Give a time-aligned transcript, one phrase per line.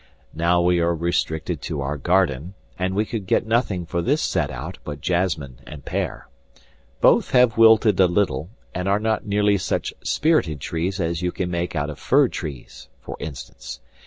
[0.33, 4.49] Now we are restricted to our garden, and we could get nothing for this set
[4.49, 6.27] out but jasmine and pear.
[7.01, 11.51] Both have wilted a little, and are not nearly such spirited trees as you can
[11.51, 13.79] make out of fir trees, for instance.